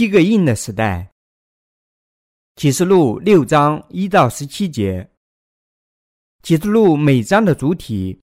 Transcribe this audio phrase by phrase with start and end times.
[0.00, 1.10] 七个印的时代。
[2.56, 5.06] 启示录六章一到十七节。
[6.42, 8.18] 启示录每章的主体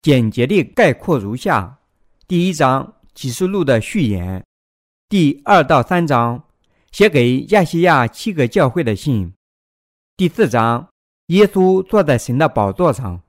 [0.00, 1.78] 简洁的概括如下：
[2.26, 4.42] 第一章启示录的序言；
[5.10, 6.42] 第二到三章
[6.90, 9.30] 写给亚细亚七个教会的信；
[10.16, 10.88] 第四章
[11.26, 13.20] 耶稣坐在神的宝座上；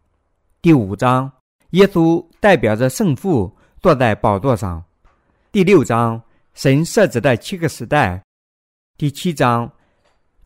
[0.61, 1.29] 第五章
[1.71, 4.81] 耶稣代表着圣父坐在宝座上；
[5.51, 6.21] 第六章
[6.55, 8.19] 神设置的七个时代；
[8.97, 9.71] 第七章。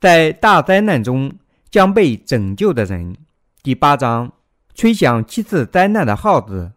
[0.02, 1.30] 在大灾难中
[1.70, 3.18] 将被拯救的人，
[3.62, 4.32] 第八章
[4.74, 6.72] 吹响七次灾难的号子，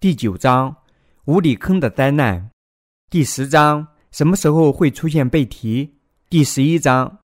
[0.00, 0.74] 第九章
[1.26, 2.50] 无底坑的灾难，
[3.08, 5.94] 第十章什么时候会出现背题？
[6.28, 7.20] 第十一章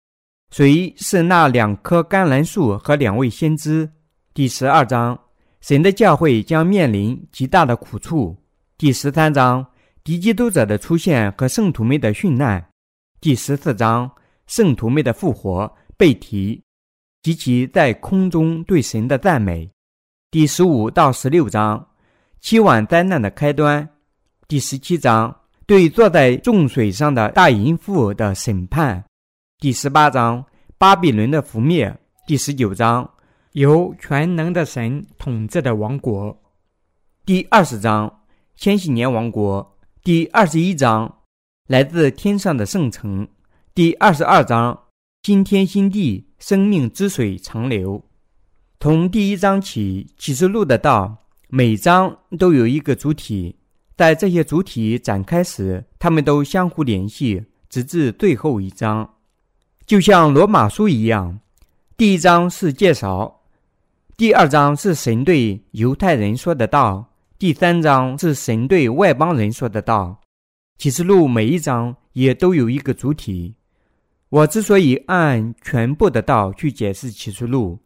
[0.51, 3.89] 谁是那两棵橄榄树和两位先知？
[4.33, 5.17] 第十二章
[5.61, 8.35] 神的教会将面临极大的苦处。
[8.77, 9.65] 第十三章
[10.07, 12.65] 敌基督者的出现和圣徒们的殉难。
[13.19, 14.09] 第十四章。
[14.45, 16.63] 圣徒们的复活被提
[17.21, 19.69] 及其在空中对神的赞美，
[20.31, 21.85] 第十五到十六章
[22.39, 23.85] 七晚灾难的开端，
[24.47, 29.03] 第十七章对坐在众水上的大淫妇的审判，
[29.59, 30.41] 第十八章
[30.77, 31.93] 巴比伦的覆灭，
[32.25, 33.09] 第十九章
[33.51, 36.33] 由全能的神统治的王国，
[37.25, 38.21] 第二十章
[38.55, 39.76] 千禧年王国，
[40.07, 41.17] 第二十一章
[41.67, 43.27] 来自天上的圣城。
[43.75, 44.83] 第二十二章，
[45.23, 48.05] 新天新地，生命之水长流。
[48.79, 53.57] 从第一章起，启示录的道，每章都有一个主体，
[53.97, 59.15] 在这些主体展开时，他们都相互联系，直至最后一章，
[59.85, 61.41] 就像罗马书一样。
[61.97, 63.41] 第一章是介绍，
[64.15, 67.09] 第二章是神对犹太人说的道，
[67.39, 70.19] 第三章是神对外邦人说的道。
[70.79, 73.53] 启示录每一章也都有一个主体。
[74.29, 77.77] 我之所以按全部的道去解释启示录，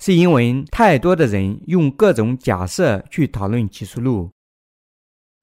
[0.00, 4.30] 是因为太多的人用各种假设去讨论启示录。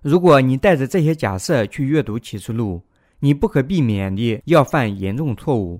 [0.02, 2.82] 如果你带着这些假设去阅读启示录，
[3.20, 5.80] 你不可避免地要犯严重错误，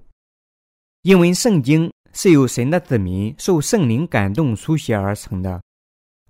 [1.02, 5.60] 因为圣经是由神的子民受圣灵感动书写而成的，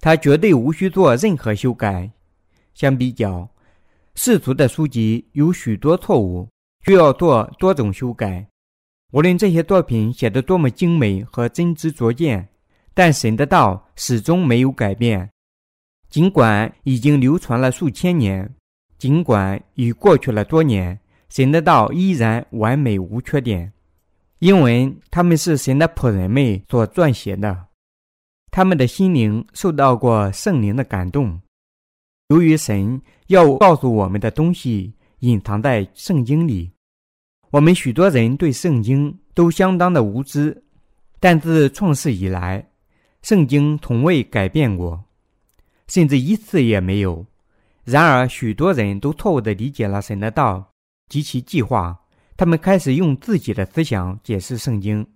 [0.03, 2.11] 它绝对无需做任何修改。
[2.73, 3.49] 相比较，
[4.15, 6.45] 世俗的书籍有许多错误。
[6.85, 8.45] 需要做多种修改，
[9.13, 12.49] 无论这些作品写得多么精美和真知灼见，
[12.93, 15.29] 但神的道始终没有改变。
[16.09, 18.53] 尽管已经流传了数千年，
[18.97, 20.99] 尽管已过去了多年，
[21.29, 23.71] 神的道依然完美无缺点，
[24.39, 27.67] 因为他们是神的仆人们所撰写的，
[28.55, 31.41] 他们的心灵受到过圣灵的感动。
[32.27, 36.69] 由于神要告诉我们的东西隐藏在圣经里。
[37.49, 40.63] 我们许多人对圣经都相当的无知，
[41.19, 42.63] 但自创世以来，
[43.23, 45.03] 圣经从未改变过，
[45.87, 47.25] 甚至一次也没有。
[47.83, 50.71] 然而，许多人都错误地理解了神的道
[51.09, 51.99] 及其计划，
[52.37, 55.07] 他们开始用自己的思想解释圣经。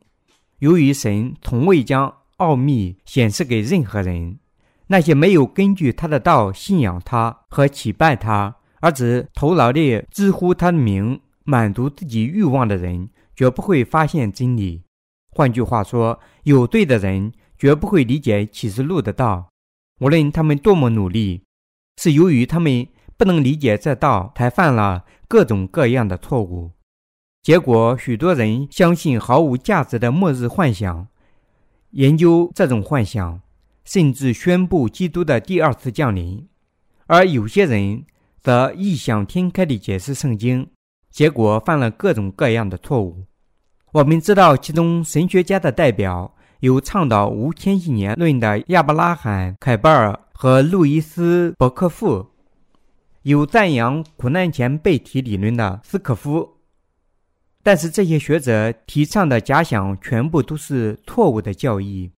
[0.57, 4.39] 由于神从未将奥秘显示给任何人，
[4.87, 11.19] 那些没有根据他的道信仰他和祈拜他，而只徒劳地直呼他的名。
[11.49, 14.83] 满足自己欲望的人绝不会发现真理。
[15.31, 19.47] 换句话说，有罪的人绝不会理解启示录的道，
[20.01, 21.43] 无论他们多么努力。
[21.95, 26.71] 是由于他们不能理解这道，才犯了各种各样的错误。
[27.41, 31.07] 结果，许多人相信毫无价值的末日幻想，
[31.91, 33.41] 研究这种幻想，
[33.85, 36.45] 甚至宣布基督的第二次降临；
[37.05, 38.03] 而有些人
[38.41, 40.67] 则异想天开地解释圣经。
[41.09, 43.23] 结果犯了各种各样的错误。
[43.93, 52.27] 我们知道，其中神学家的代表有倡导无千禧年论的亚伯拉罕·凯巴尔和路易斯·伯克夫，
[53.23, 56.56] 有赞扬苦难前被提理论的斯科夫。
[57.67, 62.09] 但是，这些学者提倡的假想全部都是错误的教义，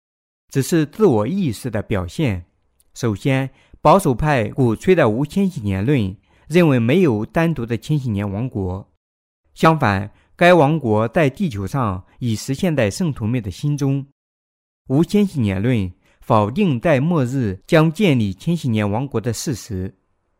[0.50, 2.44] 只是自我意识的表现。
[2.92, 3.48] 首先，
[3.80, 6.14] 保守派鼓吹的无千禧年论。
[6.48, 8.86] 认为没有单独的千禧年王国，
[9.54, 14.06] 相反，该王国在地球上已实现，在圣徒们的心中。
[14.88, 15.90] 无千禧年论
[16.20, 19.94] 否定在末日将建立千禧年王国的事实。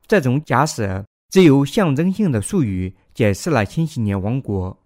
[0.06, 4.78] 这种假设只有象征性的术语解释了千禧年王国，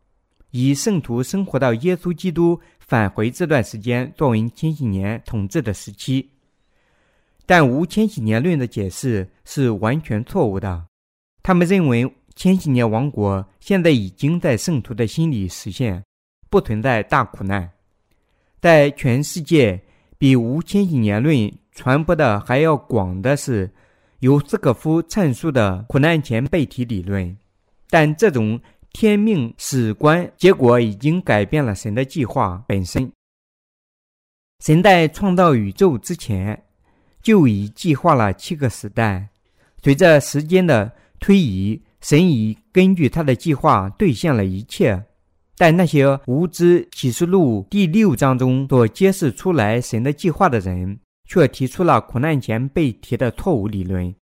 [0.53, 6.31] 以圣徒生活到耶稣基督返回这段时间作为千禧年统治的时期。
[7.45, 10.87] 但无千禧年论的解释是完全错误的。
[11.43, 16.05] 他们认为千禧年王国现在已经在圣徒的心里实现，
[16.49, 17.69] 不存在大苦难。
[18.61, 19.83] 在全世界，
[20.19, 23.71] 比无千禧年论传播的还要广的是，
[24.21, 27.37] 由斯科夫阐述的苦难前被提理论。
[27.91, 28.61] 但这种
[28.93, 33.11] 天命史观结果已经改变了神的计划本身。
[34.65, 36.63] 神在创造宇宙之前，
[37.21, 39.29] 就已计划了七个时代。
[39.83, 45.05] 随着时间的推移，神已根据他的计划兑现了一切。
[45.57, 50.99] 但那些无知启示录第六章中所揭示出来神的计划的人，
[51.29, 54.15] 却提出了苦难前被提的错误理论。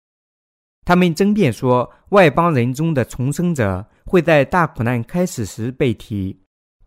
[0.89, 6.35] 他们争辩说，外邦人中的重生者会在大苦难开始时被提。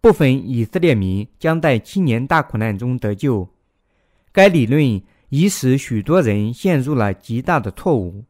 [0.01, 3.48] 部分以色列民将在七年大苦难中得救，
[4.31, 4.83] 该理论
[5.30, 8.25] 已使许多人陷入了极大的错误。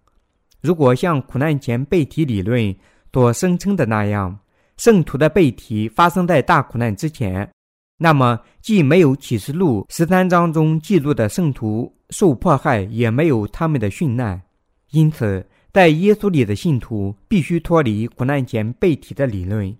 [0.59, 2.75] 如果像苦难前被提理论
[3.13, 4.38] 所声称的那样，
[4.75, 7.50] 圣徒的被提发生在大苦难之前，
[7.97, 14.41] 那么既没有启示录十三章中记录的圣徒受迫害，也没有他们的殉难。
[14.89, 19.75] 因此，在耶稣里的信徒必须脱离苦难前背提的理论。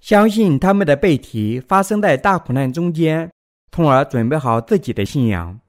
[0.00, 3.30] 相信他们的背题发生在大苦难中间，
[3.70, 5.60] 从而准备好自己的信仰。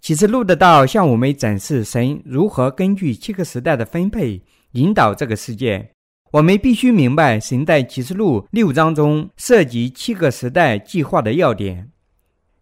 [0.00, 4.42] 启示录的道向我们展示神如何根据七个时代的分配
[4.72, 5.90] 引导这个世界。
[6.32, 11.90] 我们必须明白神在启示录六章中涉及七个时代计划的要点。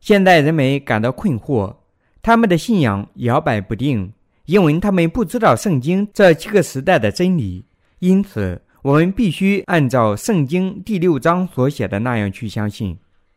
[0.01, 1.77] 现在人们感到困惑，
[2.23, 4.13] 他们的信仰摇摆不定，
[4.47, 7.65] 因为他们不知道圣经这七个时代的真理，
[7.99, 8.61] 因此。
[8.83, 12.95] 我们必须按照圣经第六章所写的那样去相信。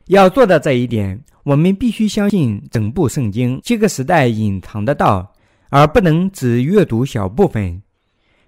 [0.08, 5.34] 要做到这一点，我们必须相信整部圣经七个时代隐藏的道，
[5.70, 7.82] 而不能只阅读小部分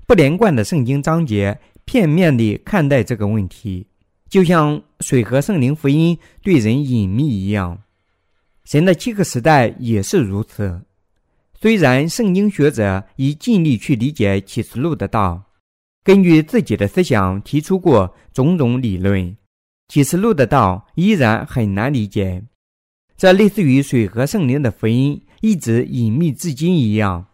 [0.05, 3.87] 不连贯的圣经章节，片面地看待这个问题，
[4.27, 7.79] 就像水和圣灵福音对人隐秘一样。
[8.65, 10.81] 神的七个时代也是如此。
[11.61, 15.43] 虽然圣经学者已尽力去理解启示录的道。
[16.05, 19.35] 根据自己的思想提出过种种理论，
[19.89, 22.41] 启示录的道依然很难理解。
[23.17, 27.25] 这类似于水和圣灵的福音一直隐秘至今一样。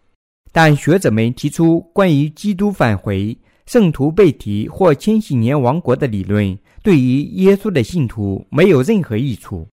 [0.51, 3.37] 但学者们提出关于基督返回、
[3.67, 9.67] 圣徒被提或千禧年王国的理论，对于耶稣的信徒没有任何益处。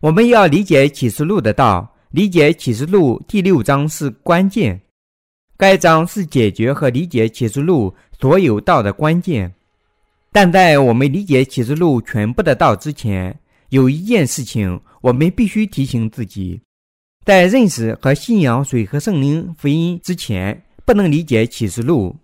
[0.00, 4.80] 我们要理解启示录的道，理解启示录第六章是关键。
[5.56, 9.52] 该章是解决和理解启示录所有道的关键，
[10.30, 13.36] 但在我们理解启示录全部的道之前，
[13.70, 16.60] 有一件事情我们必须提醒自己：
[17.26, 22.14] 在认识和信仰水和圣灵福音之前，不能理解启示录。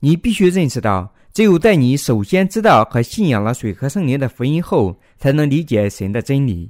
[0.00, 6.68] 你必须认识到，只有在你首先知道和信仰了水和圣灵的福音后，才能理解神的真理。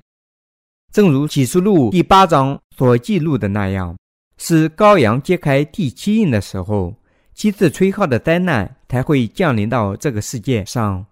[0.92, 3.96] 正如启示录第八章所记录的那样。
[4.38, 6.94] 是羔羊揭开第七印的时候，
[7.34, 11.04] 七次吹号的灾难才会降临到这个世界上。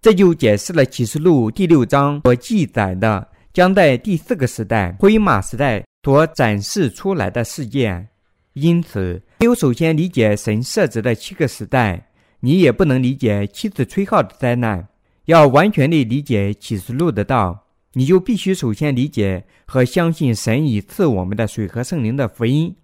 [0.00, 8.08] 这就解释了启示录第六章所记载的将在第四个时代灰马时代所展示出来的事件。
[8.52, 14.88] 因此，没有首先理解神设置的七个时代，你也不能理解七次吹号的灾难。
[15.26, 17.66] 要完全地理解启示录的道。
[17.94, 22.74] 你就必须首先理解和相信神已赐我们的水和圣灵的福音。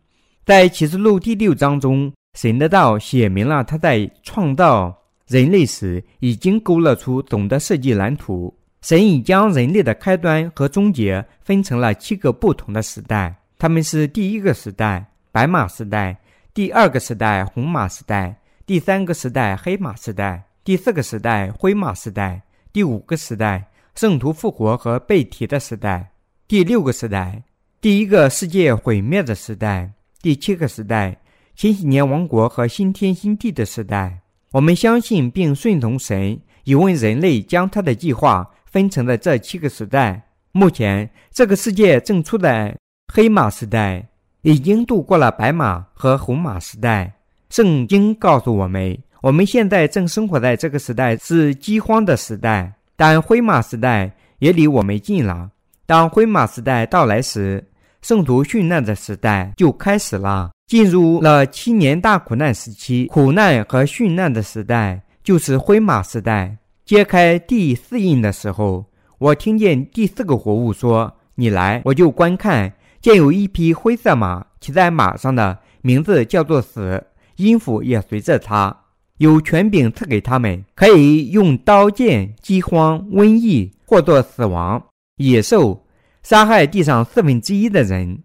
[0.44, 4.96] 在启示录第六章中，神的道写明了他在创造
[5.28, 8.54] 人类时已经勾勒出总的设计蓝图。
[8.82, 16.18] 神已将人类的开端和终结分成了七个不同的时代，他们是第一个时代白马时代，
[16.52, 22.42] 第二个时代红马时代，第三个时代黑马时代，第四个时代灰马时代，
[22.72, 23.70] 第五个时代。
[23.94, 26.10] 圣徒复活和被提的时代，
[26.48, 27.44] 第六个时代，
[27.80, 31.16] 第一个世界毁灭的时代，第七个时代，
[31.54, 34.20] 千禧年王国和新天新地的时代。
[34.50, 40.28] 我们相信并顺从神，以为人类将他的计划分成了这七个时代。
[40.50, 42.76] 目前，这个世界正处在
[43.12, 44.08] 黑马时代，
[44.42, 47.12] 已经度过了白马和红马时代。
[47.48, 52.72] 圣经告诉我们，我们现在正生活在这个时代，是饥荒的时代。
[52.96, 55.50] 但灰马时代也离我们近了。
[55.86, 57.62] 当灰马时代到来时，
[58.02, 63.06] 圣徒殉难的时代就开始了，进入了七年大苦难时期。
[63.06, 66.56] 苦难和殉难的时代就是灰马时代。
[66.84, 68.84] 揭开第四印的时候，
[69.18, 77.02] 我听见第四个活物说：“你来，我就观看，见有一匹灰色马，骑在马上的名字叫做死，
[77.36, 78.83] 音符也随着他。
[79.18, 84.82] 有权柄赐给他们，可以用刀剑、饥荒、瘟疫或作死亡、
[85.18, 85.84] 野兽
[86.24, 88.18] 杀害地上四分之一的人。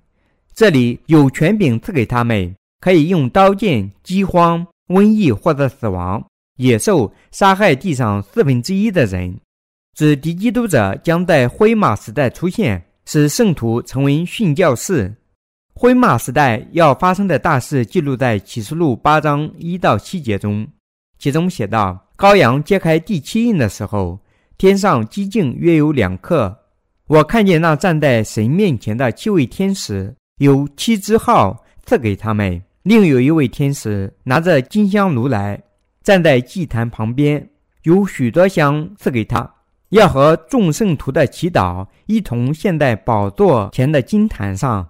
[0.55, 6.25] 这里有权柄赐给他们，可以用刀剑、饥荒、瘟疫或者死亡、
[6.57, 9.39] 野兽杀害地上四分之一的人。
[9.95, 15.13] 指敌基督者将在灰马时代出现，使圣徒成为殉教士。
[15.75, 20.67] 灰马时代要发生的大事记录在启示录八章一到七节中。
[21.19, 24.17] 其中写道：“羔羊揭开第七印的时候，
[24.57, 26.57] 天上寂静约有两刻。
[27.07, 32.63] 我看见那站在神面前的七位天使，有七支号赐给他们。
[32.83, 35.61] 另有一位天使拿着金香炉来，
[36.01, 37.49] 站在祭坛旁边，
[37.83, 39.55] 有许多香赐给他，
[39.89, 44.87] 要和众圣徒的祈祷一同献在宝座前的金坛上。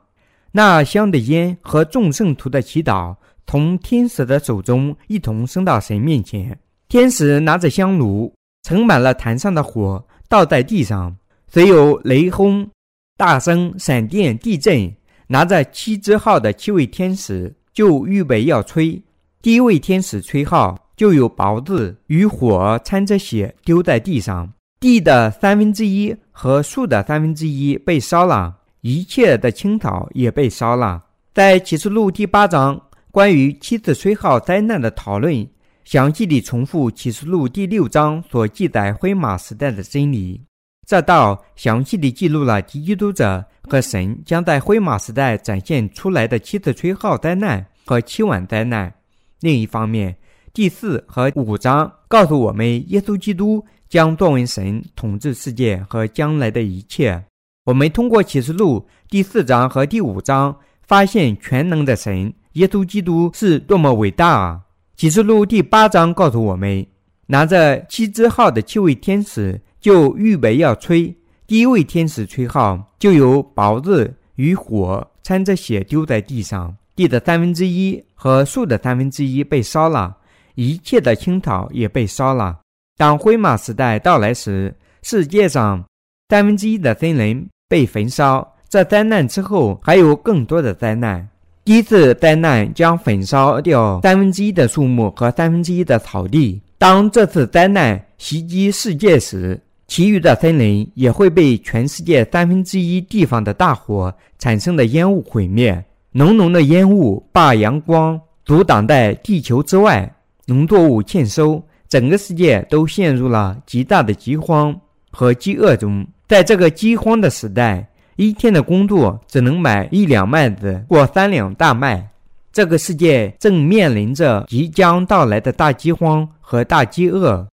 [0.51, 3.15] 那香的烟和众圣徒的祈祷。”
[3.49, 6.55] 从天使的手中一同升到神面前。
[6.87, 11.15] 天使拿着香炉，盛满了坛上的火，倒在地上。
[11.47, 12.69] 随有雷轰、
[13.17, 14.93] 大声、闪电、地震。
[15.25, 19.01] 拿着七支号的七位天使就预备要吹。
[19.41, 24.47] 第一位天使吹号，就有雹子与火掺着血丢在地上。
[24.79, 31.03] 地的三分之一和树的三分之一被烧了，一切的青草也被烧了。
[31.33, 32.79] 在启示录第八章。
[33.11, 35.47] 关于七次吹号灾难的讨论，
[35.83, 40.39] 详细地重复启示录第六章所记载灰马时代的真理。
[40.85, 48.93] 这道详细地记录了基督者和神将在灰马时代展现出来的七次吹号灾难和七晚灾难。
[49.39, 50.15] 另一方面，
[50.53, 57.23] 第四和五章告诉我们，耶稣基督将作为神统治世界和将来的一切。
[57.65, 62.31] 我们通过启示录第四章和第五章发现全能的神。
[62.59, 64.59] 耶稣基督是多么伟大啊！
[64.97, 66.85] 启示录第八章告诉我们，
[67.25, 71.15] 拿着七支号的七位天使就预备要吹。
[71.47, 80.17] 第一位天使吹号，就有雹子与火掺着血丢在地上，地的三分之一和树的三分之一被烧了，
[80.55, 82.59] 一切的青草也被烧了。
[82.97, 85.81] 当灰马时代到来时，世界上
[86.27, 88.45] 三分之一的森林被焚烧。
[88.67, 91.25] 这灾难之后，还有更多的灾难。
[91.65, 96.59] 第一次灾难将焚烧掉三分之一的树木和三分之一的草地。
[96.79, 105.83] 当这次灾难袭击世界时，其余的森林也会被全世界三分之一地方的大火产生的烟雾毁灭。
[106.11, 110.11] 浓浓的烟雾把阳光阻挡在地球之外，
[110.45, 114.75] 农作物欠收，整个世界都陷入了极大的饥荒
[115.11, 116.07] 和饥饿中。
[116.27, 117.88] 在这个饥荒的时代。
[118.19, 122.05] 一天的工作只能买一两麦子或三两大麦。
[122.51, 127.47] 这个世界正面临着即将到来的大饥荒和大饥饿。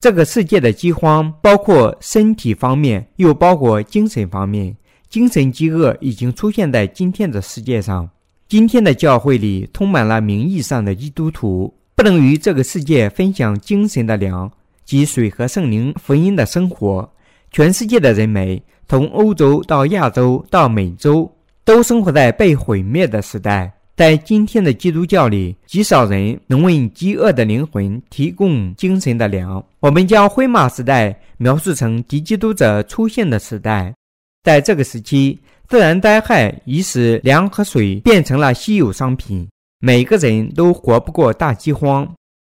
[0.00, 4.76] 这个世界的饥荒包括身体方面，又包括精神方面。
[5.08, 8.06] 精神饥饿已经出现在今天的世界上。
[8.46, 14.52] 今天的教会里充满了名义上的基督徒，不能与这个世界分享精神的粮
[14.84, 17.10] 及水和圣灵福音的生活。
[17.50, 18.60] 全世界的人们。
[18.88, 21.30] 从欧洲到亚洲到美洲，
[21.64, 23.72] 都生活在被毁灭的时代。
[23.94, 29.64] 在今天的基督教里，极少人能为饥饿的灵魂提供精神的粮。
[29.80, 33.94] 我们将灰马时代描述成敌基督者出现的时代。
[34.42, 39.46] 在这个时期，自然灾害已使粮和水变成了稀有商品，
[39.78, 42.10] 每个人都活不过大饥荒。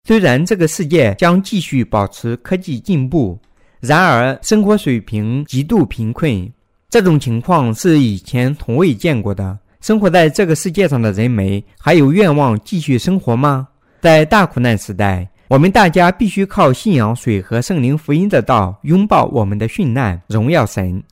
[0.07, 3.37] 虽然这个世界将继续保持科技进步。
[3.85, 6.51] 然而，生活水平极度贫困，
[6.89, 9.57] 这种情况是以前从未见过的。
[9.79, 13.67] 生活在这个世界上的人们还有愿望继续生活吗？
[14.01, 21.03] 在大苦难时代，我们大家必须靠信仰水和圣灵福音的道，拥抱我们的殉难，荣耀神。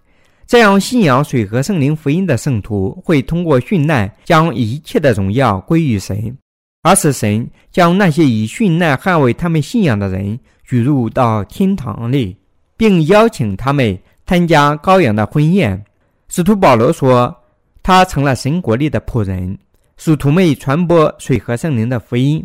[0.47, 6.35] 这样，信仰水和圣灵福音的圣徒会通过殉难，将一切的荣耀归于神，
[6.81, 12.35] 而使神将那些以殉难捍卫他们信仰的人举入到天堂里。
[12.77, 15.83] 并邀请他们参加羔羊的婚宴。
[16.29, 17.35] 使徒保罗说
[17.83, 19.57] ：“他成了神国里的仆人，
[19.97, 22.43] 使徒们传播水和圣灵的福音，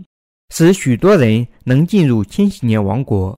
[0.54, 3.36] 使许多人能进入千禧年王国。”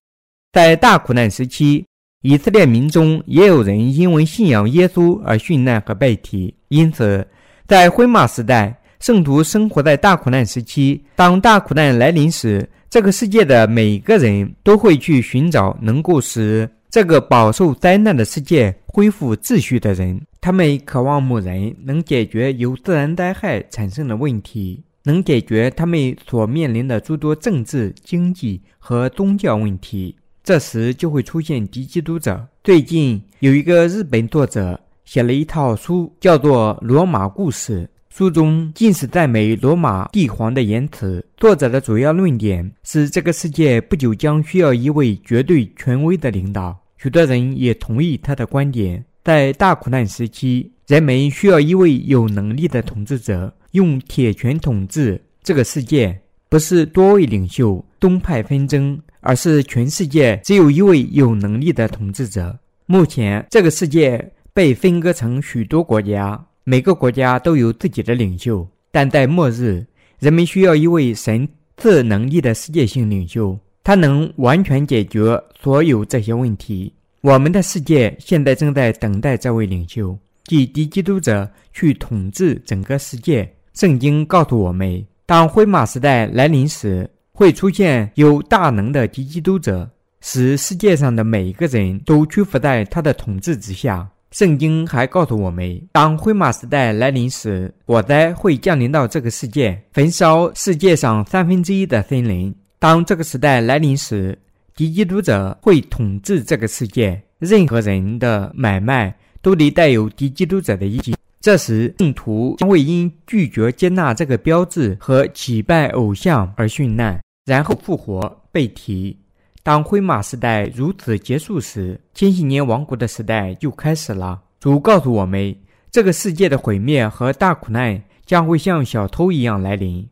[0.52, 1.86] 在大苦难时期，
[2.22, 6.52] 以色列民中也有人因为信仰耶稣而殉难和被提。
[6.68, 7.24] 因此，
[7.68, 11.00] 在灰马时代，圣徒生活在大苦难时期。
[11.14, 16.68] 当大苦难来临时，这个世界的每个人都会去寻找能够使。
[16.90, 25.20] 这个饱受灾难的世界恢复秩序的人，他们渴望某人能解决由自然灾害产生的问题，能。
[25.22, 30.16] 解决他们所面临的诸多政治、经济和宗教问题。
[30.42, 32.44] 这时就会出现敌基督者。
[32.64, 37.84] 最近有一个日本作者写了一套书，叫做《罗马故事》。
[38.08, 41.24] 书中尽是赞美罗马帝皇的言辞。
[41.36, 46.76] 作者的主要论点是，这个世界不久将需要一位绝对权威的领导。
[47.02, 49.02] 许多人也同意他的观点。
[49.24, 56.20] 在大苦难时期，人们需要一位有能力的统治者，用铁拳统治这个世界。
[56.50, 62.58] 不是多位领袖、东派纷争，而是全世界只有一位有能力的统治者。
[62.84, 66.44] 目前，这个世界被分割成许多国家。
[66.64, 69.86] 每个国家都有自己的领袖，但在末日，
[70.18, 73.58] 人们需要一位神赐能力的世界性领袖，
[73.90, 76.94] 他能完全解决所有这些问题。
[77.22, 83.52] 我们的世界现在正在等待这位领袖，即敌基督者去统治整个世界。
[83.74, 94.08] 圣经告诉我们，当灰马时代来临时，会出现有大能的敌基督者，使世界上的每一个人都屈服在他的统治之下。
[94.30, 102.54] 圣经还告诉我们，当灰马时代来临时，火灾会降临到这个世界，焚烧世界上三分之一的森林。
[102.80, 104.36] 当这个时代来临时，
[104.74, 111.14] 敌基督者会统治这个世界，任何人的买卖都得带有敌基督者的意见。
[111.42, 119.14] 这时，信徒将会因拒绝接纳这个标志和祈拜偶像而殉难，然后复活被提。
[119.62, 124.40] 当灰马时代如此结束时，千禧年王国的时代就开始了。
[124.58, 125.54] 主告诉我们，
[125.90, 130.08] 这个世界的毁灭和大苦难将会像小偷一样来临。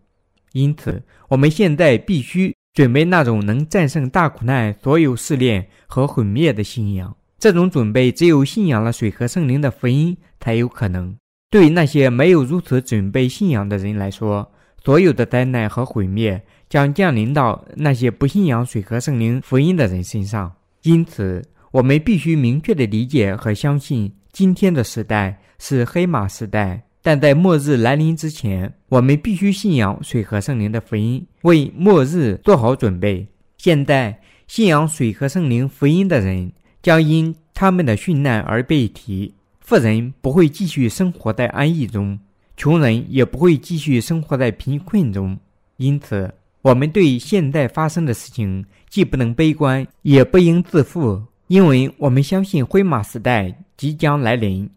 [0.52, 7.12] 因此，我们现在必须准备那种能战胜大苦难、所有试炼和毁灭的信仰。
[7.36, 11.12] 这种准备只有信仰了水和圣灵的福音才有可能。
[11.50, 14.48] 对于那些没有如此准备信仰的人来说，
[14.84, 16.40] 所有的灾难和毁灭。
[16.68, 20.52] 将降临到那些不信仰水和圣灵福音的人身上。
[20.82, 26.84] 因此，我们必须明确地理解和相信，今天的时代是黑马时代。
[27.02, 33.26] 但在末日来临之前，我们必须信仰水和圣灵的福音，为末日做好准备。
[33.56, 39.34] 现在，信仰水和圣灵福音的人将因他们的殉难而被提。
[39.60, 42.18] 富人不会继续生活在安逸中，
[42.56, 45.38] 穷人也不会继续生活在贫困中。
[45.76, 46.32] 因此，
[46.62, 54.68] 我们对现在发生的事情既不能悲观，也不应自负，因为我们相信灰马时代即将来临，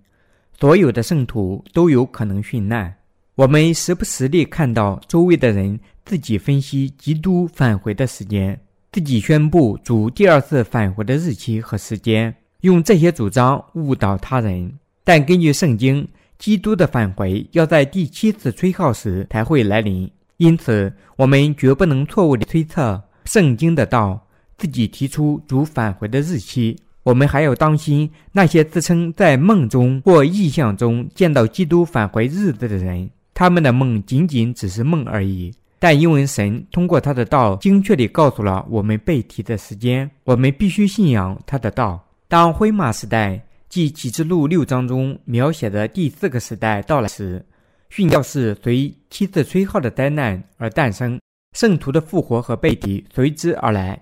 [0.62, 2.94] 所有的圣徒都有可能殉难。
[3.34, 14.72] 我们时不时地看到周围的人自己分析基督返回的时间，自己宣布主第二次返回的日期和时间，用这些主张误导他人。
[15.04, 20.08] 但根据圣经，基督的返回要在第七次吹号时才会来临。
[20.38, 24.28] 因此，我们绝不能错误地推测圣经的道
[24.60, 26.78] 自己提出主返回的日期。
[27.04, 35.52] 我们还要当心那些自称在梦中或意象中见到基督返回日子的人，他们的梦仅仅只是梦而已。
[35.80, 42.00] 但因为神通过他的道精确地告诉了我们被提的时间，我们必须信仰他的道。
[42.28, 47.44] 当灰马时代，即启示录六章中描写的第四个时代到来时，
[47.92, 51.20] 殉教是随七次吹号的灾难而诞生，
[51.58, 54.00] 圣徒的复活和被提随之而来。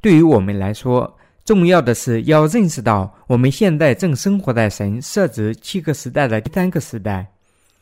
[0.00, 7.26] 对于我们来说，重要的是要认识到，我们现在正生活在神设置七个时代的第三个时代。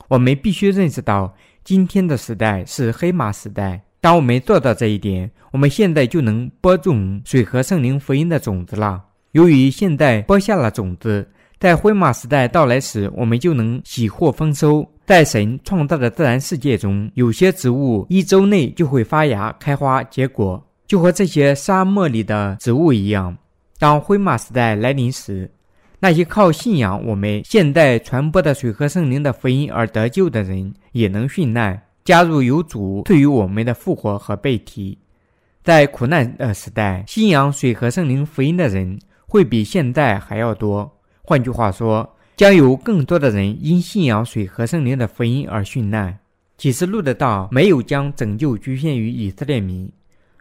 [0.09, 3.83] 我们必须认识到，今天的时代是黑马时代。
[4.01, 9.03] 当我们做到这一点，我们现在就能播种水和圣灵福音的种子了。
[9.33, 14.91] 由于现在播下了种子，在灰马时代到来时，我们就能喜获丰收。
[15.05, 23.37] 在神创造的自然世界中，有些植物一周内就会发芽、开花、结果，就和这些沙漠里的植物一样。
[23.81, 25.51] 当灰马时代来临时，
[26.01, 34.99] 那些靠信仰我们现代传播的水和圣灵的福音而得救的人，也能殉难，加入有主对于我们的复活和被提。
[35.65, 40.99] 在苦难的时代，信仰水和圣灵福音的人会比现在还要多。
[41.23, 46.19] 换句话说，将有更多的人因信仰水和圣灵的福音而殉难。
[46.59, 49.91] 启示录的道没有将拯救局限于以色列民。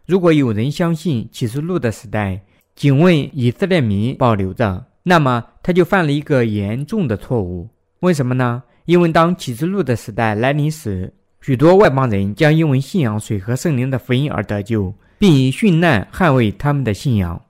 [0.06, 2.42] 如果有人相信启示录的时代
[2.80, 7.68] 仅为以色列民保留着，那么他就犯了一个严重的错误。
[8.00, 8.64] 为什么呢？
[8.86, 17.42] 因为当启示录的时代来临时，许多外邦人将因为信仰水和圣灵的福音而得救，并以殉难捍卫他们的信仰。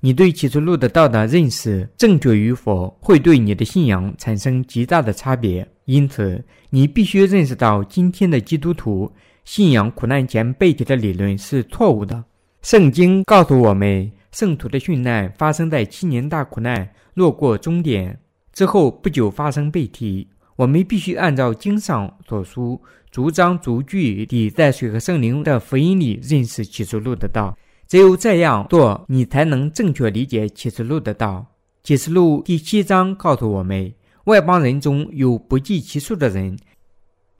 [0.00, 5.66] 你对启示录的道德认识正确与否，会对你的信仰产生极大的差别。
[5.86, 9.10] 因此，你必须认识到，今天的基督徒
[9.46, 12.22] 信仰苦难前被提的理论是错误的。
[12.60, 18.18] 圣经告诉我们，圣徒的殉难发生在七年大苦难落过终点
[18.52, 20.28] 之后不久发生被提。
[20.56, 22.80] 我们必须按照经上所书，
[23.12, 27.56] 逐章逐句地在水和圣灵的福音里认识启示录的道。
[27.86, 31.46] 只有这样做，你才能正确理解启示录的道。
[31.84, 33.92] 启示录第七章告诉我们，
[34.24, 36.56] 外邦人中有不计其数的人，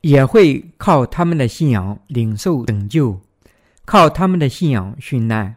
[0.01, 3.21] 也会靠他们的信仰领受拯救。
[3.85, 5.55] 靠他们的信仰殉难，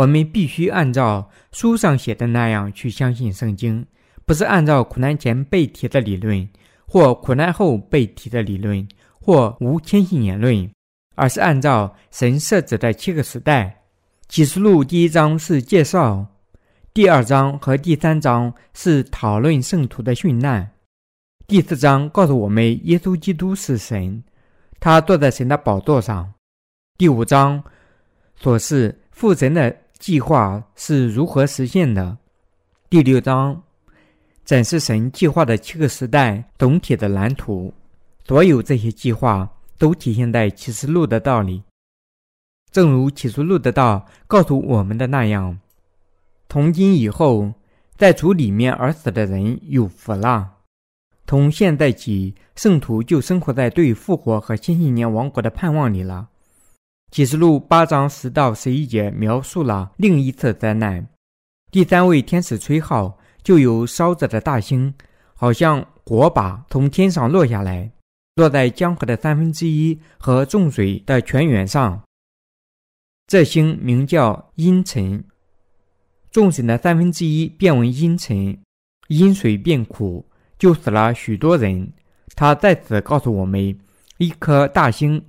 [0.00, 3.84] 我们必须按照书上写的那样去相信圣经，
[4.24, 6.48] 不是按照苦难前被提的理论，
[6.86, 8.88] 或苦难后被提的理论，
[9.20, 10.70] 或无天性言论，
[11.16, 13.82] 而是按照神设置的七个时代。
[14.26, 16.26] 启示录第一章是介绍，
[16.94, 20.70] 第二章和第三章是讨论圣徒的殉难，
[21.46, 24.24] 第四章告诉我们耶稣基督是神，
[24.78, 26.32] 他坐在神的宝座上。
[26.96, 27.62] 第五章
[28.36, 32.16] 所示父神的计划是如何实现的。
[32.88, 33.62] 第六章
[34.46, 37.72] 展示神计划的七个时代总体的蓝图。
[38.24, 41.62] 所有这些计划都体现在启示录的道理，
[42.70, 45.58] 正如启示录的道告诉我们的那样：
[46.48, 47.52] 从今以后，
[47.98, 50.54] 在主里面而死的人有福了。
[51.26, 56.29] 从现在起，圣徒就生活在对复活和千禧年王国的盼望里了。
[57.10, 61.04] 启示录八章十到十一节描述了另一次灾难。
[61.72, 64.94] 第三位天使吹号，就有烧着的大星，
[65.34, 67.90] 好像火把从天上落下来，
[68.36, 72.00] 落在江河的三分之一和众水的泉源上。
[73.26, 75.24] 这星名叫阴沉，
[76.30, 78.56] 众水的三分之一变为阴沉，
[79.08, 80.24] 阴水变苦，
[80.56, 81.92] 就死了许多人。
[82.36, 83.76] 他在此告诉我们，
[84.18, 85.20] 一颗大星。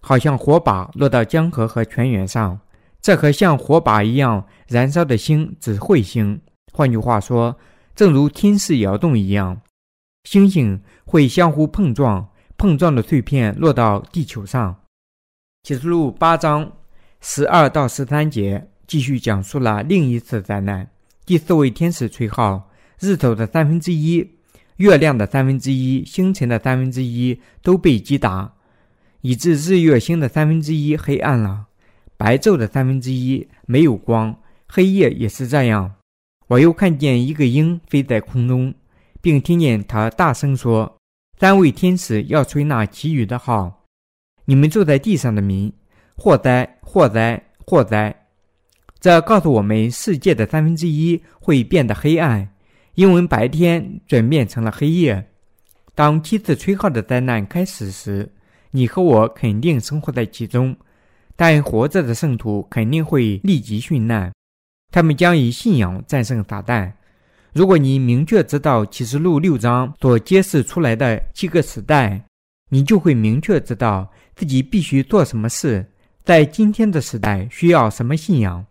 [0.00, 2.58] 好像火把落到江河和泉源上，
[3.00, 6.40] 这颗像火把一样燃烧的星指彗星。
[6.72, 7.56] 换句话说，
[7.94, 9.60] 正如天势摇动一样，
[10.24, 14.76] 星星会相互碰撞，碰撞的碎片落到地球上。
[15.62, 16.72] 启示录八章
[17.20, 20.90] 十二到十三节继续讲述了另一次灾难：
[21.26, 24.26] 第四位天使吹号，日头的三分之一、
[24.76, 28.54] 月亮的三分之一、星辰的三分之一都被击打。
[29.22, 31.66] 以致日月星的三分之一黑暗了，
[32.16, 35.94] 白昼的三分之一没有光，黑夜也是这样。
[36.48, 38.74] 我又看见一个鹰飞在空中，
[39.20, 40.96] 并听见他大声说
[41.38, 43.84] ：“三位天使要吹那其余的号，
[44.46, 45.72] 你们坐在地上的民，
[46.16, 48.26] 祸灾，祸灾，祸灾！”
[48.98, 52.52] 这告诉我们，世界的三分之一会变得黑暗，
[52.94, 55.30] 因为白天转变成了黑夜。
[55.94, 58.30] 当七次吹号的灾难开始时，
[58.72, 60.76] 你和我肯定生活在其中，
[61.36, 64.32] 但活着的圣徒肯定会立即殉难。
[64.92, 66.92] 他们将以信仰战胜撒旦。
[67.52, 72.24] 如果你明确知道启示录六章所揭示出来的七个时代，
[72.68, 75.84] 你就会明确知道自己必须做什么事，
[76.24, 78.64] 在今天的时代需要什么信仰。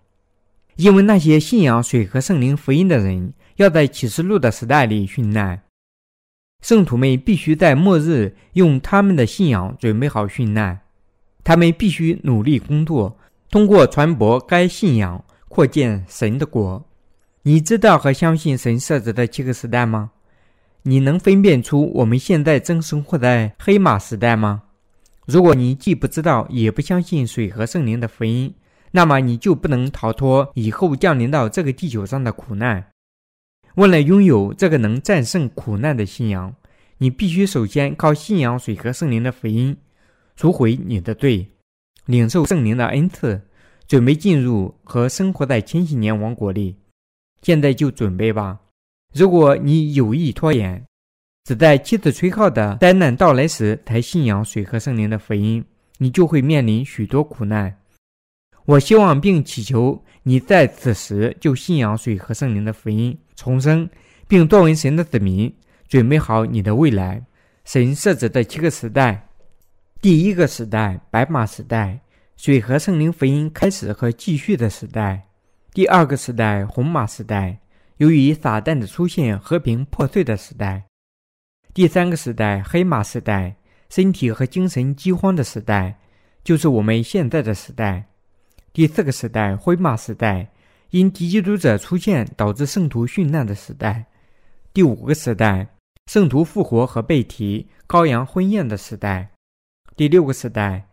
[0.76, 5.62] 因为那些信仰水和圣灵福音的人，要在启示录的时代里殉难。
[6.62, 10.80] 圣徒们必须在末日用他们的信仰准备好殉难，
[11.44, 13.18] 他们必须努力工作，
[13.50, 16.86] 通过传播该信仰扩建神的国。
[17.44, 20.12] 你知道和相信神设置的七个时代吗？
[20.84, 24.64] 你能分辨出我们现在正生活在黑马时代吗？
[25.26, 28.54] 如果你既不知道也不相信水和圣灵的福音，
[28.92, 32.86] 那么你就不能逃脱以后降临到这个地球上的苦难。
[33.76, 36.54] 为了拥有这个能战胜苦难的信仰，
[36.98, 39.76] 你必须首先靠信仰水和圣灵的福音，
[40.36, 41.48] 赎回你的罪，
[42.06, 43.42] 领受圣灵的恩赐，
[43.88, 46.76] 准备进入和生活在千禧年王国里。
[47.42, 48.60] 现在就准备吧。
[49.14, 50.84] 如果你有意拖延，
[51.46, 55.64] 只在妻子吹号的灾难到来时才信仰水和圣灵的福音，
[55.98, 57.76] 你就会面临许多苦难。
[58.66, 63.90] 我希望并祈求你在此时就信仰水和圣灵的福音，重生，
[64.28, 65.56] 并作为神的子民，
[65.88, 67.24] 准备好你的未来。
[67.64, 69.30] 神设置的七个时代：
[70.02, 72.02] 第一个时代，白马时代，
[72.36, 75.22] 水和圣灵福音开始和继续的时代；
[75.74, 77.60] 第二个时代，红马时代，
[77.96, 80.82] 由于撒旦的出现，和平破碎的时代；
[81.74, 83.56] 第三个时代，黑马时代，
[83.90, 85.98] 身体和精神饥荒的时代，
[86.44, 88.06] 就是我们现在的时代。
[88.74, 90.52] 第四个时代，灰马时代，
[90.92, 94.06] 因敌基督者出现导致圣徒殉难的时代；
[94.74, 95.68] 第五个时代，
[96.08, 99.28] 圣徒复活和被提羔羊婚宴的时代；
[99.96, 100.88] 第六个时代，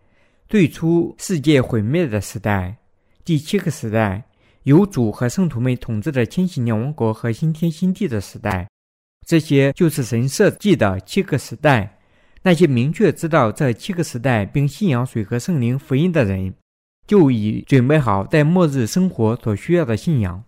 [0.48, 2.76] 最初世界毁灭的时代，
[3.24, 4.24] 第七个时代，
[4.64, 8.68] 由主和圣徒们统治的千禧年王国和新天新地的时代，
[9.26, 11.98] 这些就是神设计的七个时代。
[12.42, 16.54] 那些明确知道这七个时代并信仰水和圣灵福音的人，
[17.06, 20.42] 就已准备好在末日生活所需要的信仰。